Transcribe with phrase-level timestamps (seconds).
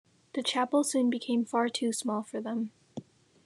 [0.33, 2.71] The chapel soon became far too small for them.